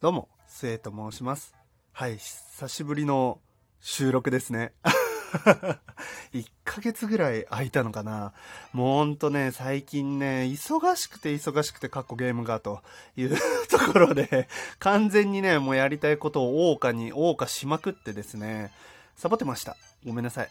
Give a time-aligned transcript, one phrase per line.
[0.00, 1.56] どうも、せいと申します。
[1.92, 3.40] はい、久しぶりの
[3.80, 4.70] 収録ですね。
[6.32, 8.32] 1ヶ月ぐらい空いたのかな。
[8.72, 12.80] もうほんとね、最近ね、忙しくて忙しくて、かっこゲームがと
[13.16, 13.36] いう
[13.68, 14.48] ところで、
[14.78, 18.70] 完全にね、もうやりたいことを謳歌に謳歌しまくってですね、
[19.16, 19.76] サボってました。
[20.06, 20.50] ごめんなさい。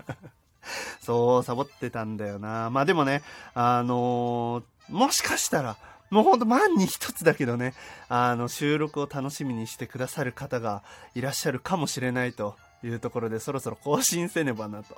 [1.00, 2.68] そう、サボってたんだよな。
[2.68, 3.22] まあでもね、
[3.54, 5.78] あのーもしかしたら、
[6.10, 7.74] もうほんと万に一つだけどね、
[8.08, 10.82] あの、収録を楽しみにしてくださる方が
[11.14, 14.96] いらっしゃるかもしれないというところで、そろそろ更新せねばなと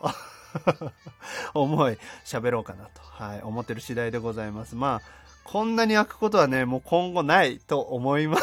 [1.54, 4.74] 思い、喋ろうかなと、はい、思ってる次第でございます。
[4.74, 5.02] まあ、
[5.44, 8.38] こんなに開くことはね、もう今後ないと思いま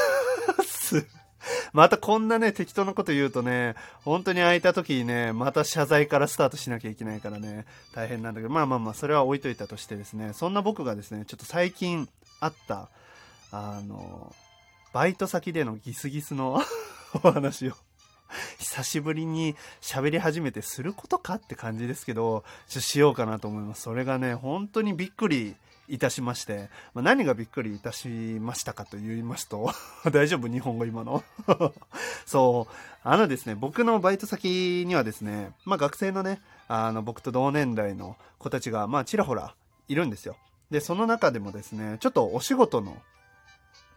[0.64, 1.23] す。
[1.74, 12.08] またこんなね、適当なこと言うとね、本当に空いた時にね、また謝罪からスタートしなきゃいけないからね、大変なんだけど、まあまあまあ、それは置いといたとしてですね、そんな僕がですね、ちょっと最近
[12.40, 12.90] あった、
[13.52, 14.34] あの、
[14.94, 16.62] バイト先でのギスギスの
[17.24, 17.74] お話を、
[18.60, 23.84] 久しぶりに喋り始めてすることかって感じですけど、ちょしようかなと思います。
[23.84, 25.56] それがね、本当にびっくり。
[25.88, 29.72] いたしまして、まあ、何がびっくりいたしましたかと言いますと、
[30.12, 30.48] 大丈夫？
[30.48, 31.24] 日本語今の。
[32.26, 39.56] そう、あのですね、僕のバイト先にはですね、まあ学生のね、あの僕と同年代の子たちが、まあちらほら
[39.88, 40.38] いるんですよ。
[40.72, 42.98] で、その中でもですね、ちょっとお仕事の、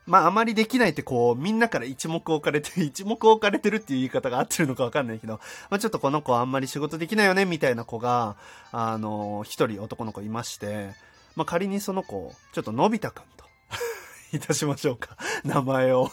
[0.06, 8.36] まああまりできないってこう、みんなから一目置かれて、 一目置かれてるっていう言い方が合ってるのかわかんないけど、まあちょっとこの子あんまり仕事できないよね、みたいな子が、
[8.72, 10.94] あの、一人男の子いまして、
[11.36, 13.44] まあ仮にその子を、ちょっとのび太くんと、
[14.36, 15.16] いたしましょうか。
[15.44, 16.10] 名前を。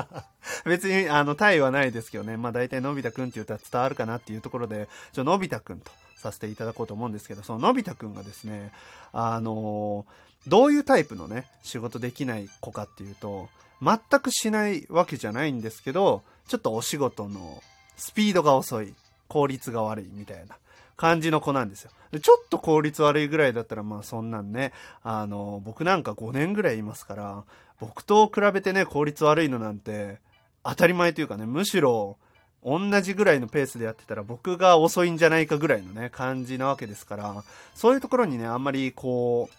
[0.66, 2.36] 別に、あの、タイはないですけどね。
[2.36, 5.90] まあ大体のび太くんって言ったら伝わるかなっていうところで、ちょ、のび太くんと
[6.24, 8.72] させていただこうと思うんですけど、そののび太くんがですね、
[9.12, 10.06] あの
[10.46, 13.48] どういうタイプのね、仕事できない子かっていうと、
[13.82, 17.62] 全くしないわけじゃないんですけど、ちょっとお仕事の
[17.96, 18.94] スピードが遅い、
[19.34, 20.56] 効率が悪いみたいな
[20.96, 21.90] 感じの子なんですよ。
[22.12, 24.72] でちょっと効率悪いぐらいだったら、まあそんなんね、
[25.02, 27.44] あの、僕なんか5年ぐらいいますから、
[27.80, 30.20] 僕と比べてね、効率悪いのなんて、
[30.62, 32.16] 当たり前というかね、むしろ、
[32.64, 37.42] 同じぐらいのペースでやってたら僕が遅いんじゃないかぐらいのね、感じなわけですから、
[37.74, 39.54] そういうところにね、あんまりこう、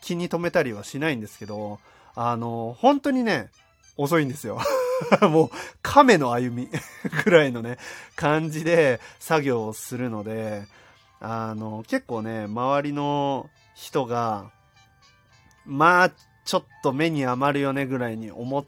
[0.00, 1.80] 気に留めたりはしないんですけど、
[2.14, 3.50] あの、本当にね、
[3.96, 4.60] 遅いんですよ。
[5.28, 5.50] もう、
[5.82, 6.68] 亀の歩み
[7.24, 7.78] ぐらいのね、
[8.14, 10.64] 感じで作業をするので、
[11.20, 14.50] あの、結構ね、周りの人が、
[15.64, 16.12] まあ、
[16.44, 18.64] ちょっと目に余るよねぐらいに思っ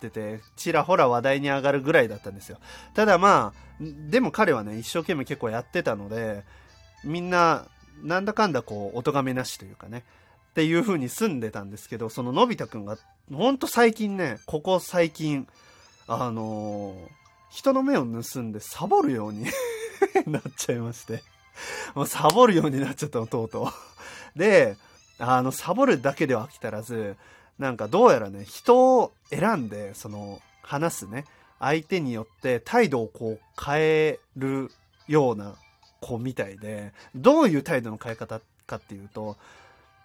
[0.00, 2.58] てて、ちらほら話題に上がるぐらいだったんですよ。
[2.94, 6.44] ただまあ、でも彼はね、一生懸命結構やってたので、
[7.04, 7.66] みんな、
[8.02, 10.04] なんだかんだこう、お咎めなしというかね、
[10.50, 12.96] っていう風に住んでたんですけど、そののび太くんが、
[13.32, 15.46] ほんと最近ね、ここ最近、
[16.08, 17.18] あのー
[17.50, 19.46] 人の目を盗んでサボるように
[20.26, 21.22] なっちゃいまして。
[21.94, 23.72] もうサボるようになっちゃったの、とうと
[24.36, 24.38] う。
[24.38, 24.76] で、
[25.18, 27.16] あの、サボるだけでは飽き足らず、
[27.58, 31.24] なんかどうやらね、人を選んで、その、話すね、
[31.58, 34.70] 相手によって態度をこう変える
[35.08, 35.56] ような
[36.00, 39.36] 子みたいで、どういう態度の変え方かっていうと、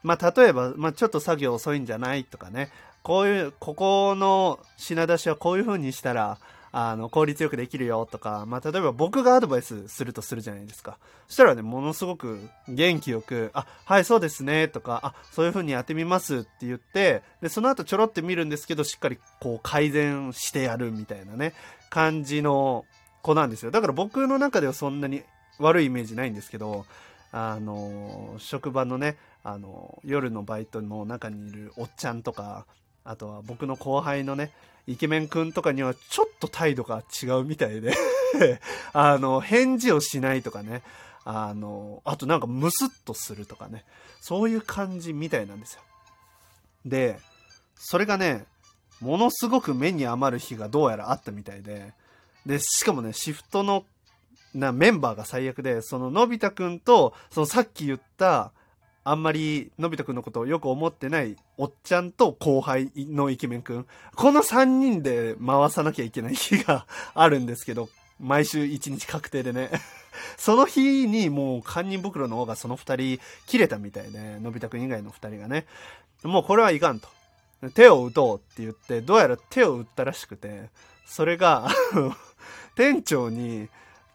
[0.02, 2.72] まあ、例えば、まあ、ちょっと作業遅いんじゃないとかね、
[3.04, 6.40] こういう、ここの品出しはこういう風にしたら、
[6.76, 10.98] あの、効率よくできるよとか、まあ、例えば僕がアドバイスするとするじゃないですか。
[11.28, 21.54] そしたらね、ものすごく元気よく、あ、はい、そうですね、とか、あ、そういう風にやってみますって言って、で、その後ちょろって見るんですけど、しっかりこう改善してやるみたいなね、
[21.92, 22.86] 感じの
[23.22, 23.70] 子なんですよ。
[23.70, 25.22] だから僕の中ではそんなに
[25.60, 26.86] 悪いイメージないんですけど、
[27.32, 32.66] あの、職場のね、あの、夜のバイトの中にいるおっちゃんとか、
[33.04, 34.52] あとは僕の後輩のね、
[34.88, 37.94] イケメンくんとかにはちょっと態度が違うみたいで
[38.94, 40.84] あの、返事をしないとかね、
[41.26, 43.86] あの、あとなんかムスッとするとかね、
[44.22, 45.82] そういう感じみたいなんですよ。
[46.86, 47.20] で、
[47.76, 48.46] それがね、
[49.00, 51.94] ものすごく目に余る日がどうやらあったみたいで、
[52.46, 53.86] で、しかもね、シフトの
[54.54, 58.52] なメンバーが最悪で、そののび太くんと、そのさっき言った、
[59.06, 63.86] あんまりのび太くんのことをよく思ってないおっちゃんと後輩のイケメンくん。
[64.16, 67.90] この3人で回さなきゃいけない日があるんですけど、
[68.20, 69.70] 毎週1日確定でね。
[70.38, 75.66] その日にもう堪忍袋の方がその2人切れたみたいで、のび太くん以外の2人がね。
[76.24, 77.10] もうこれはいかんと。
[77.76, 80.70] 手を打とうって言って、どうやら手を打ったらしくて、
[81.06, 81.70] それが、
[82.76, 83.70] 店長に、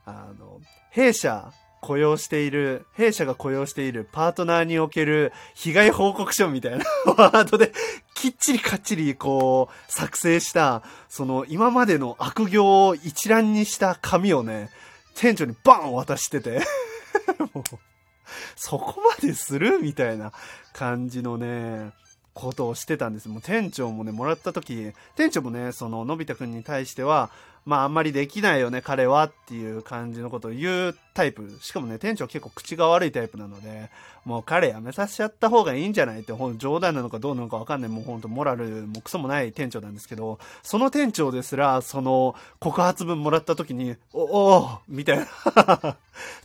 [0.05, 0.61] あの、
[0.91, 6.85] 弊社雇用している、弊社が雇用しているパートナーにおける被害報告書みたいな
[7.17, 7.73] ワードで、
[8.15, 14.71] きっちりかっちりこう、作成した、その今までの悪行を一覧にした紙をね、
[15.15, 16.61] 店長にバーン渡してて
[17.55, 17.65] もう、
[18.57, 20.33] そこまでするみたいな
[20.73, 21.93] 感じのね、
[22.35, 23.29] ことをしてたんです。
[23.29, 27.31] もう店長もね、もらった時、店長もね、その、のび太くんに対しては、
[27.65, 31.59] まああんまりできないよね、彼はっていう感じのことを言うタイプ。
[31.61, 33.91] しかもね、店長結構口が悪いタイプなので、
[34.25, 37.91] もう彼やめさせちゃった方がいいんじゃないって、ほん冗談なのかどうなのかわかんない。
[37.91, 45.27] もうほんとモラルもクソもない店長なんですけど、その店長ですら、その告発文もらった時に、お、おみたいな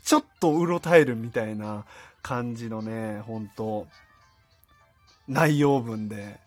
[0.03, 1.85] ちょっとうろたえるみたいな
[2.21, 3.87] 感じのね、本当
[5.27, 6.43] 内容文で、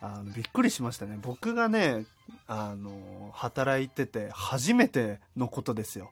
[0.00, 2.04] あのびっくりしましたね僕がね
[2.48, 6.10] あの働いてて初めてのことですよ、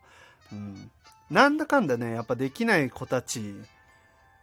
[0.53, 0.91] うん、
[1.31, 3.55] なんだかんだねやっぱできない子たち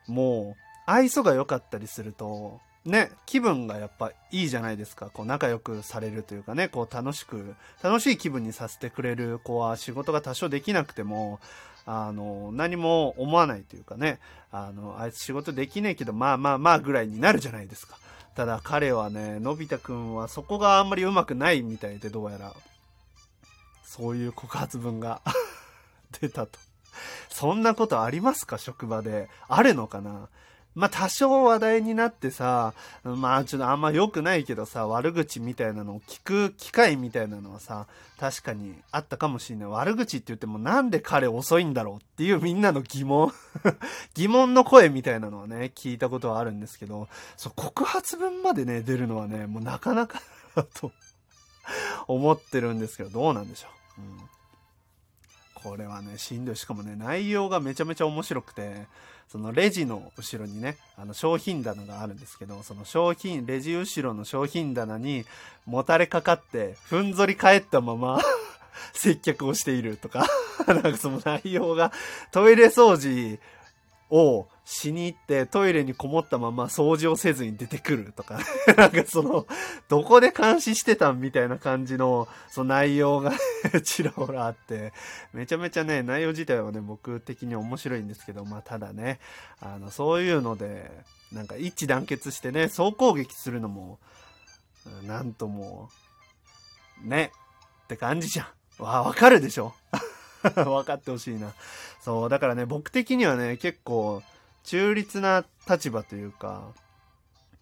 [0.08, 5.10] も愛想が良かったりするとね気分がやっぱいいじゃないですか。
[5.14, 11.40] こう仲良くされるというかねこう楽しく楽しい気分にさせてくれる子は仕事が多少できなくても
[11.86, 14.20] あの何も思わないというかね
[14.52, 17.98] あのあいつ仕事できねえけどまあまあまあぐらいになるじゃないですか。
[18.36, 22.54] ただ彼はね、のび太くんはそこがあんまりうまくないみたいで、どうやら。
[23.84, 25.22] そういう告発文が
[26.22, 26.58] 出たと。
[27.30, 28.58] そんなことありますか？
[28.58, 29.30] 職場で。
[29.48, 30.30] あるのかな？
[30.74, 32.74] まあ、多少話題になってさ、
[33.04, 37.88] まあ、ちょっとあんま良くないけどさ、悪口みたいなのを聞く機会みたいなのはさ、
[38.20, 39.68] 確かにあったかもしれない。
[39.68, 43.34] 悪口って言ってもなんで彼遅いんだろうっていうみんなの疑問
[44.16, 50.22] 疑問の声みたいなのはね、聞いたことはあるんですけど、そう、告発文までね、出るのはね、もうなかなか
[50.74, 50.92] と
[52.08, 54.02] 思ってるんですけど、どうなんでしょう。
[54.02, 54.32] うん
[55.64, 56.56] これはね、しんどい。
[56.56, 58.88] しかもね、内容がめちゃめちゃ面白くて、
[59.32, 65.24] そのレジの後ろにね、あの商品棚があるんですけど、その商品、レジ後ろの商品棚に
[65.66, 68.20] もたれかかって、ふんぞり返ったまま
[68.92, 70.28] 接客をしているとか
[70.68, 71.94] なんかその内容が、
[72.34, 73.40] トイレ掃除
[74.10, 78.40] をしに行ってトイレにこもったまま掃除をせずに出てくるとか
[78.78, 79.46] なんかその、
[79.90, 83.34] どこで監視してたんみたいな感じの、その内容が
[83.84, 84.94] ちらほらあって、
[85.34, 89.20] めちゃめちゃね、内容自体はね、僕的に面白いんですけど、まあただね、
[89.60, 90.90] あの、そういうので、
[91.34, 94.00] なんか一致団結してね、総攻撃するのも、
[95.04, 95.90] なんとも、
[97.04, 97.34] ね、
[97.84, 98.44] って感じじゃ
[98.80, 98.84] ん。
[98.84, 99.74] わ、わかるでしょ？
[100.56, 101.54] 分かってほしいな。
[102.02, 104.24] そう、だからね、僕的にはね、結構、
[104.64, 106.64] 中立な立場というか、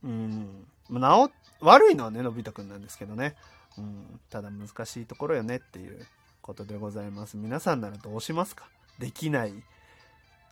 [0.04, 1.32] うん、なお、
[1.62, 3.36] 悪いのはね、のび太くんなんですけどね。
[3.78, 6.06] うん、ただ難しいところよねっていう
[6.42, 7.38] ことでございます。
[7.38, 8.66] 皆さんならどうしますか？
[8.98, 9.54] できない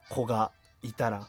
[0.10, 0.52] 子が
[0.84, 1.28] いたら。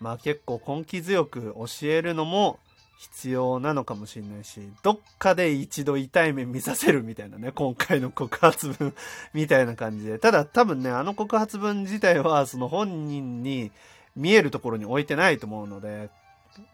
[0.00, 2.58] まあ結構根気強く教えるのも
[2.98, 8.94] 必要なのかもしれないし、どっかで一度痛い目見させるみたいなね、今回の告発文
[9.32, 10.18] みたいな感じで。
[10.18, 13.72] ただ多分ね、あの告発文自体は、その本人に
[14.16, 16.10] 見えるところに置いてないと思うので、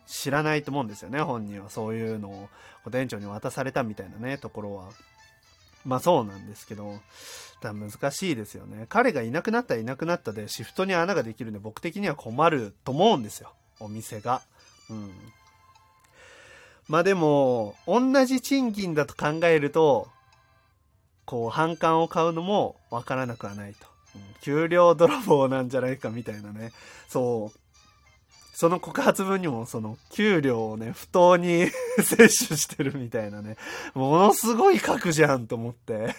[0.07, 1.71] 知らないと思うんですよね、本人は。
[1.71, 2.49] そういうのを
[2.91, 4.89] 店長に渡されたみたいなね、ところは。
[5.85, 7.01] まあそうなんですけど、
[7.63, 8.87] だ難しいですよね。
[8.89, 13.53] 彼がいなくなったらいなくなったでシフトに穴ができるんで僕的には困ると思うんですよ。
[13.81, 14.43] お店が。
[14.91, 15.11] うん。
[16.89, 20.09] まあでも、同じ賃金だと考えると、
[21.27, 23.87] こう、反感を買うのもわからなくはないと。
[24.41, 26.73] 給料泥棒なんじゃないかみたいなね。
[27.09, 27.59] そう。
[28.55, 31.69] その告発文にも、その、給料をね、不当に
[32.03, 32.17] 摂
[32.49, 33.57] 取してるみたいなね。
[33.95, 36.17] ものすごい書くじゃんと思って。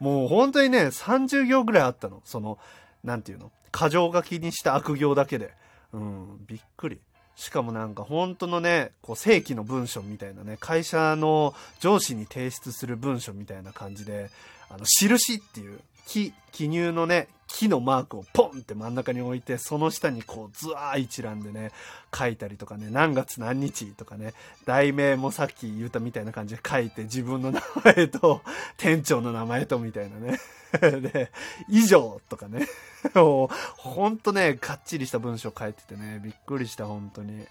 [0.00, 2.20] もう本当にね、30行ぐらいあったの。
[2.24, 2.58] その、
[3.04, 3.52] なんていうの？
[3.70, 5.54] 過剰書きにした悪行だけで。
[5.92, 7.00] うん、びっくり。
[7.36, 14.30] しかもなんか本当のね、こう正規の文書みたいなね、会社の上司に提出する文書みたいな感じで、
[14.68, 21.70] あの、印っていう、記、記入のね、木のマークをポンって真ん中に置いて、その下にこう、ずわー一覧でね、
[22.16, 24.32] 書いたりとかね、何月何日とかね、
[24.64, 28.40] 題名もさっき言ったみたいな感じで書いて、自分の名前と、
[28.78, 30.38] 店長の名前とみたいなね。
[30.80, 31.30] で、
[31.68, 32.66] 以上とかね。
[33.14, 37.46] もう、ほんとね、かっちりした文章書いててね、びっくりした、本当に。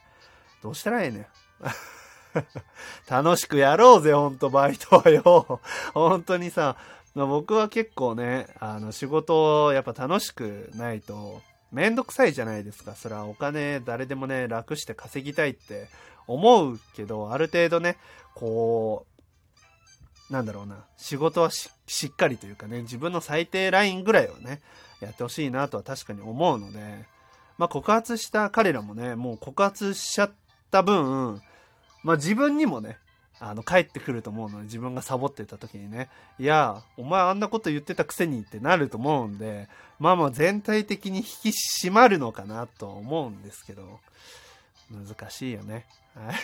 [0.64, 1.26] どうしたらええねん。
[3.10, 5.60] 楽しくやろうぜ、ほんと、バイトはよ。
[5.94, 6.76] 本当にさ、
[7.26, 12.96] 僕は結構ね、あの、仕事をやっぱ楽しくないと、めんどくさいじゃないですか。
[12.96, 15.88] それはお金誰でもね、楽して稼ぎたいって
[16.28, 17.98] 思うけど、ある程度ね、
[18.36, 19.18] こう
[20.30, 21.70] なんだろうな、仕事はし
[22.08, 24.62] っかりというかね、自分の最低ラインぐらいはね、
[25.00, 27.06] やってほしいなとは確かに思うので、
[27.58, 30.32] まあ告発した彼らもね、もう告発しちゃっ
[30.70, 31.42] た分、
[32.04, 32.98] まあ自分にもね、
[33.40, 44.00] あの、帰ってくると思うのに、自分がサボってた時にね、いや、お前あんなこと言ってたくせにってなると思うんで、まあまあ全体的に引き締まるのかなと思うんですけど、
[44.92, 45.86] 難しいよね。
[46.16, 46.36] はい。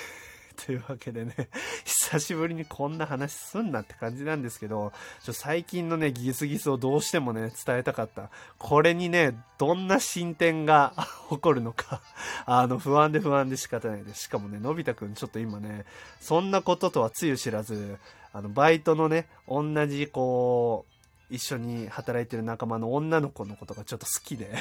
[0.65, 1.49] というわけでね、
[1.85, 4.93] 久しぶりにこんな話すんなって感じなんですけど、
[5.23, 8.29] ちょ最近のね、ギスギスをどうしてもね、伝えたかった。
[8.57, 10.93] これにね、どんな進展が
[11.29, 12.01] 起こるのか、
[12.45, 14.23] あの、不安で不安で仕方ないです。
[14.23, 15.85] しかもね、のび太くんちょっと今ね、
[16.19, 17.97] そんなこととはつゆ知らず、
[18.31, 20.93] あの、バイトのね、同じこう、
[21.29, 24.53] 一緒に働いてる仲間の女の子のことがちょっと好きで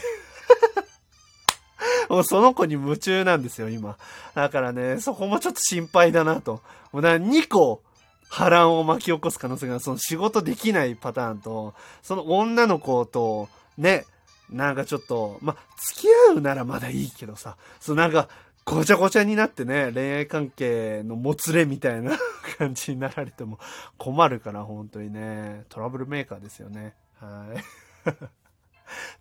[2.13, 3.97] もうその子に夢中なんですよ、今。
[4.35, 6.61] だからね、そこもちょっと心配だなと。
[6.93, 7.81] もうだから2個
[8.29, 14.05] 波乱を巻き起こす可能性が、その仕事できないパターンと、その女の子と、ね、
[14.51, 18.29] なんかちょっと、ま、付き合うならまだいいけどさ、そうなんか、
[18.67, 22.19] ごちゃごちゃになってね、恋愛関係のもつれみたいな
[22.59, 23.59] 感じになられても
[23.97, 25.65] 困るから、本当にね。
[25.71, 26.95] トラブルメーカーですよね。
[27.19, 28.42] はい。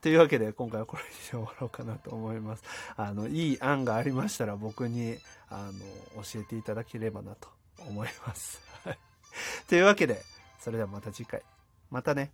[0.02, 2.64] というわけで、今回はこれで終わろうかなと思います。
[2.96, 5.18] あの、いい案がありましたら僕に、
[5.50, 7.48] あの、教えていただければなと
[7.80, 8.62] 思います。
[8.84, 9.00] はい。
[9.68, 10.22] というわけで、
[10.60, 11.42] それではまた次回。
[11.90, 12.32] またね。